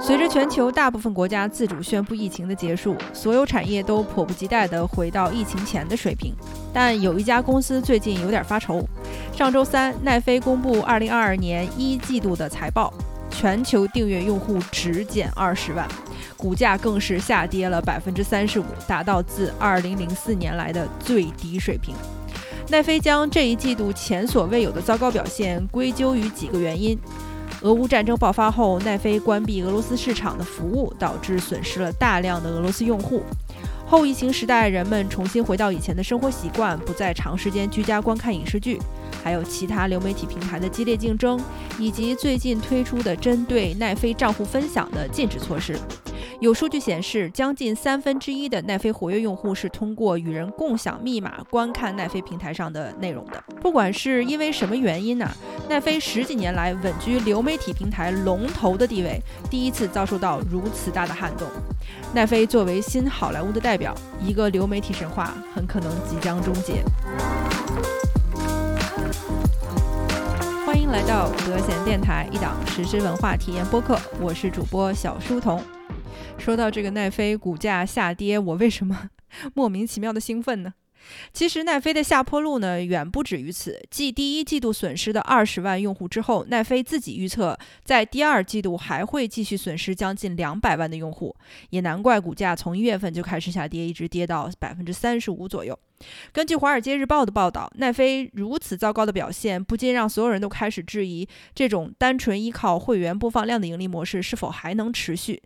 [0.00, 6.32] 随着全球大部分国家自主宣布疫情的结束，所有产业都迫不及待地回到疫情前的水平。
[6.72, 8.82] 但有一家公司最近有点发愁。
[9.36, 12.92] 上周三，奈飞公布2022年一季度的财报，
[13.30, 15.86] 全球订阅用户只减20万，
[16.36, 21.94] 股价更是下跌了35%，达到自2004年来的最低水平。
[22.70, 26.98] 奈飞将这一季度前所未有的糟糕表现归咎于几个原因。
[27.62, 33.22] 俄乌战争爆发后，奈飞关闭俄罗斯市场的服务，导致损失了大量的俄罗斯用户。
[33.84, 38.78] 后疫情时代，人们重新回到以前的生活习惯，不再长时间居家观看影视剧，
[39.24, 41.40] 还有其他流媒体平台的激烈竞争，
[41.78, 45.76] 以及最近推出的针对奈飞账户分享的禁止措施。
[46.40, 53.42] 有数据显示，将近三分之一的奈飞活跃用户是通过与人共享密码观看奈飞平台上的内容的。
[53.60, 55.28] 不管是因为什么原因呢，
[55.68, 61.48] 奈飞十几年来稳居流媒体平台龙头的地位，第一次遭受到如此大的撼动。
[62.14, 63.92] 奈飞作为新好莱坞的代表，
[64.24, 66.84] 一个流媒体神话很可能即将终结。
[70.64, 75.60] 欢迎来到德贤电台，一档实时文化体验播客，我是主播小书童。
[76.48, 79.10] 说到这个奈飞股价下跌，我为什么
[79.52, 80.72] 莫名其妙的兴奋呢？
[81.30, 83.78] 其实奈飞的下坡路呢，远不止于此。
[83.90, 87.54] 继第一季度损失的二十万用户之后，奈飞自己预测，
[87.84, 91.36] 在第二季度还会继续损失将近两百万的用户，
[91.68, 95.78] 也难怪股价从一月份就开始下跌，一直跌到百分之三十五左右。
[96.32, 105.42] 根据《华尔街日报》的报道，奈飞如此糟糕的表现，不禁让所有人都开始质疑，这种单纯依靠会员播放量的盈利模式是否还能持续。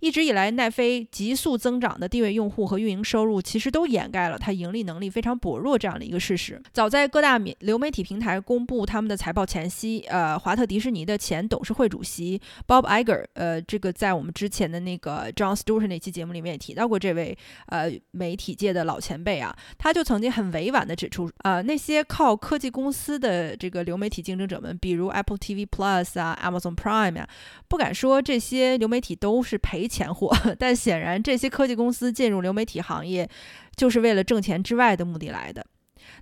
[0.00, 6.62] 一直以来，奈飞急速增长的订阅用户和运营收入，其实都掩盖了它盈利能力非常薄弱这样的一个事实。
[6.72, 17.36] 早在各大流媒体平台公布他们的财报前夕，呃，华特迪士尼的前董事会主席 Bob Iger，呃，这个在我们之前的那个 John Stewart 那期节目里面也提到过这位
[17.68, 27.28] 呃媒体界的老前辈啊，他就曾经很委婉地指出，呃，那些靠科技公司的这个流媒体竞争者们，比如 Apple TV Plus 啊、Amazon Prime 呀，
[27.66, 29.85] 不敢说这些流媒体都是赔。
[29.86, 33.28] 钱货， 但显然这些科技公司进入流媒体行业，
[33.76, 35.64] 就是为了挣钱之外的目的来的。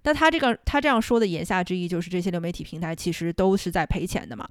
[0.03, 4.49] 那他这个他这样说的言下之意就是这些流媒体平台其实都是在赔钱的嘛。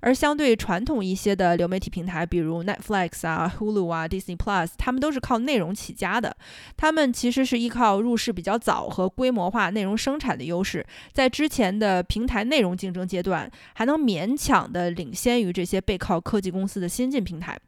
[0.00, 6.36] 而相对传统一些的流媒体平台，比如 Netflix 啊、Hulu 啊、Disney Plus，他们都是靠内容起家的。
[6.76, 17.58] 他们其实是依靠入市比较早和规模化内容生产的优势，在之前的平台内容竞争阶段，还能勉强的领先于这些背靠科技公司的新晋平台。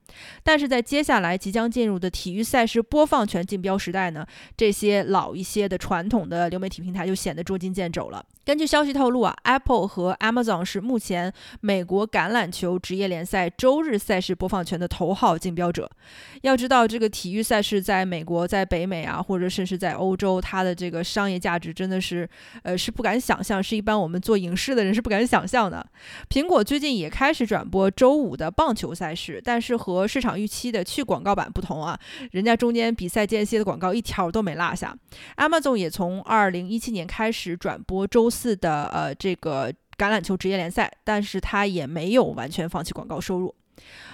[0.42, 4.26] 但是在接下来即将进入的体育赛事播放权竞标时代呢，
[4.56, 8.24] 这些老一些的传统的流媒体平台它就显得捉襟见肘了。
[8.44, 15.88] 根据消息透露啊，Apple 和 Amazon 是目前美国橄榄球职业联赛周日赛事播放权的头号竞标者。
[16.42, 22.28] 要知道，这个体育赛事在美国、在北美啊，或者甚至在欧洲，它的这个商业价值真的是，
[22.62, 25.86] 呃，是不敢想象，是一般我们做影视的人是不敢想象的。
[26.30, 31.98] 苹果最近也开始转播周五的棒球赛事，但是和市场预期的去广告版不同啊，
[32.30, 34.96] 人家中间比赛间歇的广告一条都没落下。
[35.36, 36.22] Amazon 也从
[36.88, 38.30] 2017年开始转播周。
[38.30, 43.54] 四的呃这个橄榄球职业联赛，但是他也没有完全放弃广告收入。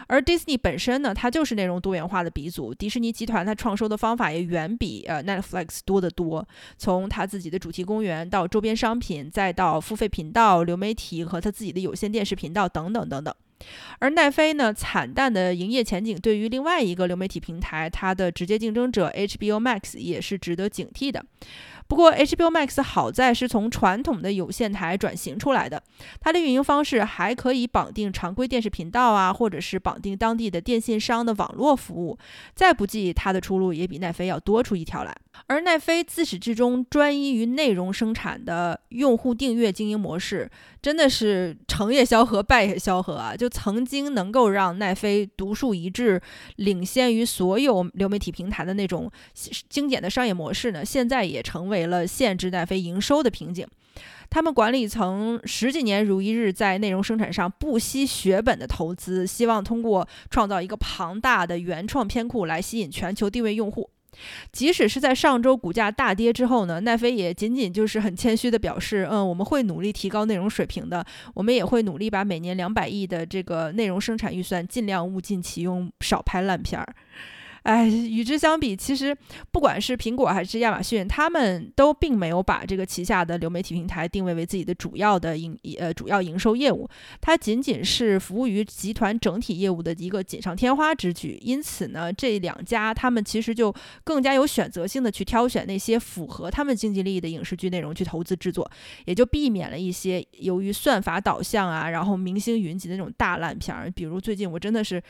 [0.07, 2.75] 而 Disney 本身呢，它就是内容多元化的鼻祖。
[2.75, 6.47] 迪士尼集团它创收的方法也远比呃 Netflix 多得多。
[6.77, 13.35] 从它自己的主题公园到周边商品，再到付费频道、流媒体和它自己的有线电视频道等等等等。
[13.99, 21.25] 而奈飞呢，惨淡的营业前景对于另外一个流媒体平台，它的直接竞争者 HBO Max 也是值得警惕的。
[21.87, 25.83] 不过，HBO Max 好在是从传统的有线台转型出来的，
[26.19, 32.19] 它的运营方式还可以绑定常规电视频道啊，或者是绑定当地的电信商的网络服务。
[32.55, 35.15] 再不济，它的出路也比奈飞要多出一条来。
[35.47, 40.51] 而奈飞自始至终专一于内容生产的用户订阅经营模式，
[40.81, 43.37] 真的是成也萧何，败也萧何啊！
[43.37, 46.21] 就曾经能够让奈飞独树一帜，
[46.57, 49.11] 领先于所有流媒体平台的那种
[49.69, 53.67] 经典的商业模式呢，现在也成为了限制奈飞营收的瓶颈。
[54.31, 63.91] 他们管理层十几年如一日在内容生产上不惜血本的投资，希望通过创造一个庞大的原创片库来吸引全球定位用户。
[64.53, 76.95] 即使是在上周股价大跌之后呢，奈飞也仅仅就是很谦虚的表示，嗯，我们会努力提高内容水平的，我们也会努力把每年两百亿的这个内容生产预算尽量物尽其用，少拍烂片儿。
[77.65, 79.17] 哎，与之相比，其实
[79.51, 86.87] 不管是苹果还是亚马逊，他们都并没有把这个旗下的流媒体平台定位为自己的主要的营呃主要营收业务，
[87.23, 91.39] 它仅仅是服务于集团整体业务的一个锦上添花之举。
[91.41, 93.75] 因此呢，这两家他们其实就
[94.05, 98.71] 更加有选择性的去挑选那些符合他们经济利益的影视剧内容去投资制作，
[99.07, 103.91] 也就避免了一些由于算法导向啊，然后明星云集的那种大烂片儿。
[103.91, 105.03] 比如最近我真的是。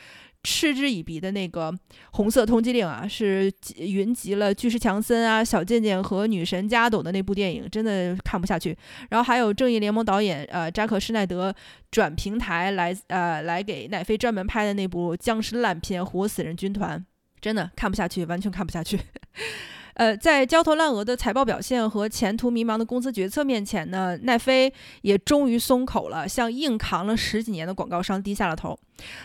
[0.45, 1.71] 嗤之以鼻的那个
[2.11, 8.77] 《红色通缉令》啊，是云集了巨石强森啊、小贱贱和女神加斗的那部电影，真的看不下去。
[9.09, 11.53] 然后还有《正义联盟》导演呃扎克施奈德
[11.89, 16.99] 转平台来呃来给奈飞专门拍的那部僵尸烂片《活死人军团》，
[17.41, 18.99] 真的看不下去，完全看不下去。
[19.95, 24.71] 呃，在焦头烂额的财报表现和前途迷茫的公司决策面前呢，奈飞
[25.03, 28.77] 也终于松口了，向硬扛了十几年的广告商低下了头。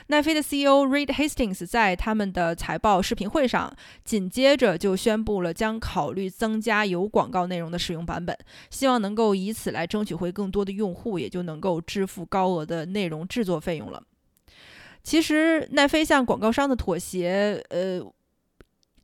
[0.06, 3.74] 奈飞的 CEO Reed Hastings 在他们的财报视频会上，
[4.04, 8.38] 紧接着就宣布了将考虑增加有广告内容的使用版本，
[8.70, 14.00] 希望能够以此来争取回更多的用户，也就能够支付高额的内容制作费用了。
[15.02, 18.00] 其实，奈飞向广告商的妥协，呃。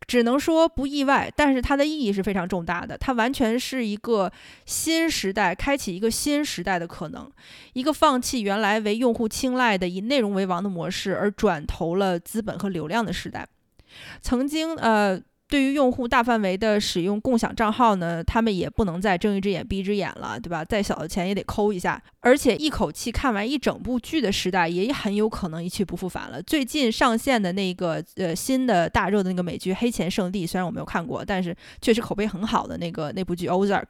[0.07, 2.97] 只能说不意外，但是它的意义是非常重大的。
[2.99, 4.31] 它完全是一个
[4.65, 7.31] 新时代，开启一个新时代的可能，
[7.73, 13.47] 一个放弃原来为用户青睐的以内容为王的模式，而转投了资本和流量的时代。
[14.21, 15.21] 曾经，呃。
[15.49, 20.65] 对于用户大范围的使用共享账号呢，他们也不能再睁一只眼闭一只眼了，对吧？
[20.65, 22.03] 再小的钱也得抠一下。
[22.19, 26.43] 而且一口气看完一整部剧的时代，也很有可能一去不复返了。
[26.43, 33.83] 最近上线的那个呃新的大热的那个美剧《黑钱胜地》，虽然我没有看过，但是确实口碑很好的那个那部剧《Ozark》，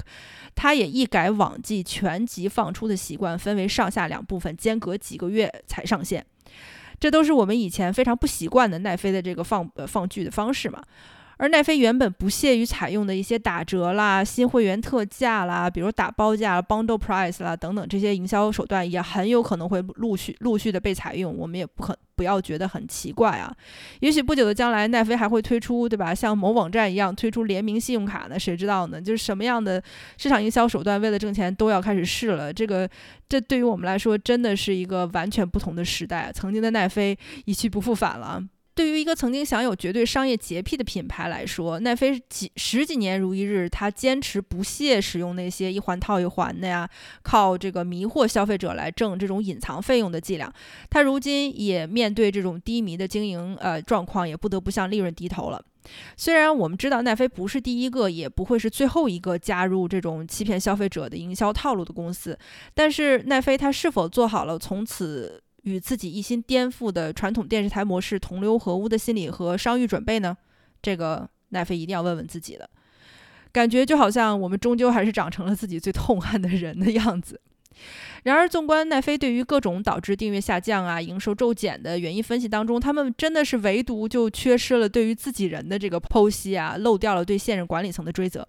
[0.55, 6.27] 它也一改往季全集放出的习惯，分为上下两部分，间隔几个月才上线。
[7.01, 10.83] 这都是我们以前非常不习惯的奈飞的这个放呃放剧的方式嘛。
[11.39, 21.37] 而奈飞原本不屑于采用的一些打折啦、新会员特价啦，比如打包价、bundle price 啦等等这些营销手段，也很有可能会陆续陆续的被采用。
[21.37, 23.55] 我们也不可不要觉得很奇怪啊。
[24.01, 26.15] 也许不久的将来，奈飞还会推出，对吧？
[26.15, 28.39] 像某网站一样推出联名信用卡呢？
[28.39, 28.99] 谁知道呢？
[28.99, 29.83] 就是什么样的
[30.17, 32.51] 市场营销手段，为了挣钱都要开始试了。
[32.51, 32.89] 这个，
[33.29, 36.33] 这对于我们来说，真的是一个完全不同的时代。
[36.33, 38.43] 曾经的奈飞一去不复返了。
[38.77, 46.87] 对于一个曾经享有绝对商业洁癖的品牌来说，奈飞几十几年如一日，他坚持不懈使用那些一环套一环的呀，
[47.23, 50.53] 靠这个迷惑消费者来挣这种隐藏费用的伎俩。
[50.91, 55.65] 他如今也面对这种低迷的经营呃状况，也不得不向利润低头了。
[56.15, 62.39] 虽然我们知道奈飞不是第一个，也不会是最后一个加入这种欺骗消费者的营销套路的公司，
[62.75, 65.43] 但是奈飞它是否做好了从此？
[65.67, 70.37] 与自己一心颠覆的传统电视台模式同流合污的心理和商誉准备呢？
[70.81, 72.71] 这个奈飞一定要问问自己的。
[73.51, 77.41] 感觉就好像我们终究还是长成了自己最痛恨的人的样子。
[78.25, 88.47] 然而，纵观奈飞对于各种导致订阅下降啊、营收骤减的原因分析当中，他们真的是唯独就缺失了对于自己人的这个剖析啊，漏掉了对现任管理层的追责。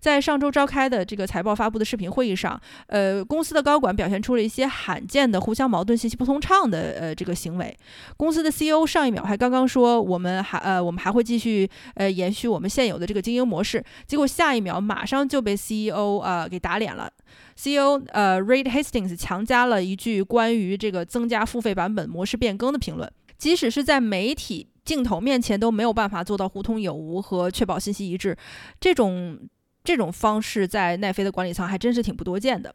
[0.00, 7.76] 在上周召开的这个财报发布的视频会议上，呃，公司的高管表现出了一些罕见的互相矛盾、信息不通畅的呃这个行为。
[8.16, 17.10] 公司的 CEO 上一秒还刚刚说我们还呃我们还会继续呃延续我们现有的这个经营模式，结果下一秒马上就被 CEO 呃给打脸了。
[17.60, 28.36] CEO 呃，Reed Hastings 强加了一句关于这个增加付费版本模式变更的评论，即使是在媒体镜头面前都没有办法做到互通有无和确保信息一致，
[28.78, 29.40] 这种
[29.82, 32.72] 这种方式在奈飞的管理层还真是挺不多见的。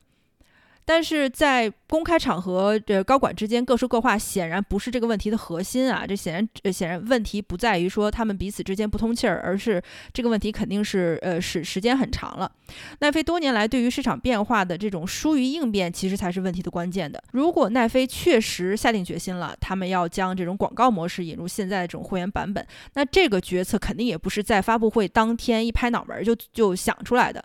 [0.86, 6.06] 但是在公开场合，这高管之间各说各话，显然不是这个问题的核心啊！
[6.08, 12.52] 这显然，显然问题不在于说他们彼此之间不通气儿，而是这个问题肯定是，呃，时时间很长了。
[13.00, 17.24] 奈飞多年来对于市场变化的这种疏于应变，其实才是问题的关键的。
[17.32, 27.42] 如果奈飞确实下定决心了，他们要将这种广告模式引入现在的这种会员版本，那这个决策肯定也不是在发布会当天一拍脑门就就想出来的。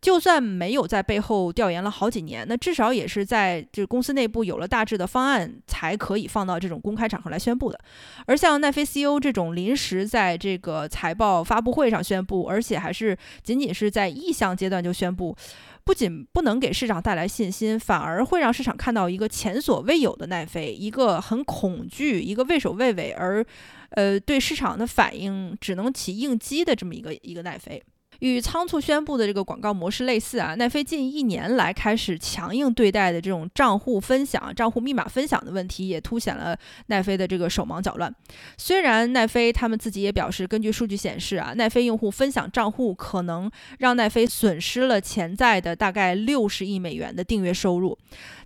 [0.00, 2.79] 就算没有在背后调研了好几年，那至少。
[2.80, 7.78] 少也是在就是公司内部有了大致的方案，才可以放到这种公开场合来宣布的。
[8.26, 15.36] 而像奈飞 CEO 这种临时在这个财报发布会上宣布，而且还是仅仅是在意向阶段就宣布，
[15.84, 23.44] 不仅不能给市场带来信心，反而会让市场看到一个前所未有的奈飞，一个很恐惧、一个畏首畏尾，而
[23.90, 27.82] 呃对市场的反应只能起应激的这么一个一个奈飞。
[28.20, 38.14] 与仓促宣布的这个广告模式类似啊，奈飞近一年来开始强硬对待的这种账户分享、账户密码分享的问题，也凸显了奈飞的这个手忙脚乱。
[38.56, 47.98] 虽然奈飞他们自己也表示，根据数据显示啊，奈飞用户分享账户可能让奈飞损失了潜在的大概六十亿美元的订阅收入，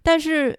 [0.03, 0.59] 但是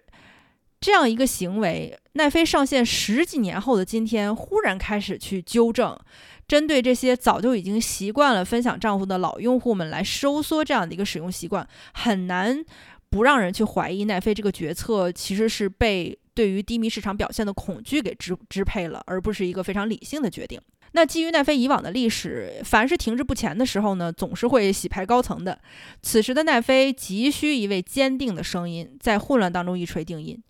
[0.80, 5.98] 这样一个行为，奈飞上线十几年后的今天，忽然开始去纠正。
[6.46, 12.64] 针对这些早就已经习惯了分享账户的老用户们来收缩这样的一个使用习惯，很难
[13.10, 20.60] 不让人去怀疑奈飞这个决策其实是被对于低迷市场表现的恐惧给支支配了，而不是一个非常理性的决定。
[20.92, 25.58] 那基于奈飞以往的历史，凡是停滞不前的时候呢，总是会洗牌高层的。
[26.00, 30.40] 此时的奈飞急需一位坚定的声音，在混乱当中一锤定音。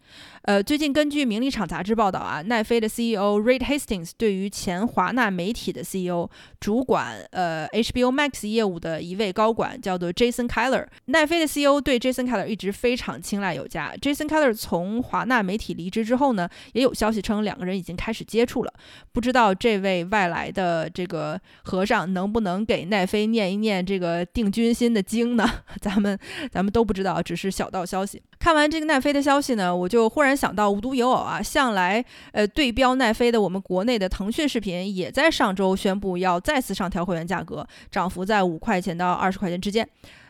[0.43, 12.31] 呃，最近根据《名利场》杂志报道啊，奈飞的 CEO Reed Hastings 对于前华纳媒体的 CEO 主管呃 HBO Max 业务的一位高管叫做 Jason Keller，奈飞的 CEO 对 Jason
[12.31, 13.93] Keller 一直非常青睐有加。
[14.01, 18.73] Jason Keller 从华纳媒体离职之后呢，也有消息称两个人已经开始接触了。
[19.13, 25.45] 不知道这位外来的这个和尚能不能给奈飞念一念这个定军心的经呢？
[25.83, 26.17] 咱们
[26.53, 28.23] 咱们都不知道，只是小道消息。
[28.39, 39.89] 看完这个奈飞的消息呢，我就就忽然想到无独有偶啊，向来呃对标奈飞的我们国内的腾讯视频，也在上周宣布要再次上调会员价格，涨幅在五块钱到二十块钱之间。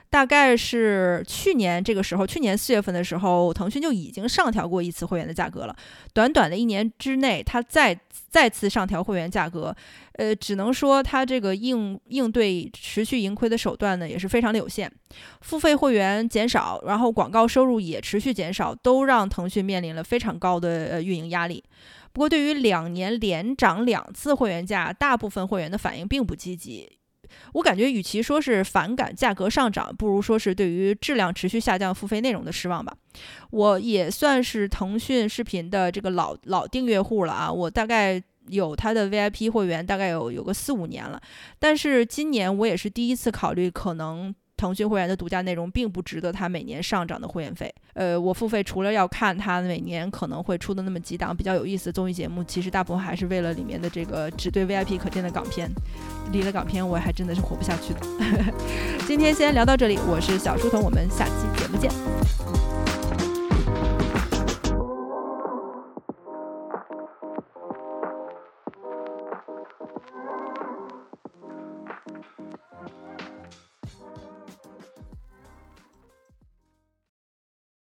[0.09, 5.77] 大概是去年这个时候，去年四月份的时候，腾讯就已经上调过一次会员的价格了。
[6.13, 7.99] 短短的一年之内，它再
[8.29, 9.75] 再次上调会员价格，
[10.13, 14.91] 呃，只能说它这个应应对持续盈亏的手段呢，也是非常的有限。
[15.41, 21.63] 付费会员减少，然后广告收入也持续减少，都让腾讯面临了非常高的呃运营压力。
[22.13, 26.91] 不过，对于两年连涨两次会员价，大部分会员的反应并不积极。
[27.55, 32.95] 我感觉，与其说是反感价格上涨，不如说是对于质量持续下降付费内容的失望吧。
[33.51, 41.21] 我也算是腾讯视频的这个老老订阅户了啊，我大概有他的 VIP 会员，大概有有个四五年了。
[41.59, 44.35] 但是今年我也是第一次考虑，可能。
[44.57, 47.73] 腾讯会员的独家内容并不值得它每年上涨的会员费。
[47.95, 55.71] 呃，我付费除了要看它每年可能会出的那么几档比较有意思的综艺节目，其实大部分还是为了里面的这个只对 VIP 可见的港片。
[56.33, 58.01] 离了港片，我还真的是活不下去的。
[59.07, 62.76] 今天先聊到这里，我是小书童，我们下期节目见。